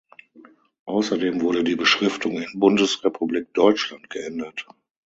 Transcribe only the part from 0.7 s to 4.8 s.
Außerdem wurde die Beschriftung in „Bundesrepublik Deutschland“ geändert.